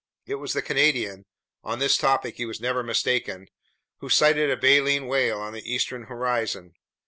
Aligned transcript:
It 0.25 0.39
was 0.39 0.53
the 0.53 0.63
Canadian—on 0.63 1.77
this 1.77 1.95
topic 1.95 2.37
he 2.37 2.45
was 2.47 2.59
never 2.59 2.81
mistaken—who 2.81 4.09
sighted 4.09 4.49
a 4.49 4.57
baleen 4.57 5.05
whale 5.05 5.39
on 5.39 5.53
the 5.53 5.71
eastern 5.71 6.05
horizon. 6.05 6.73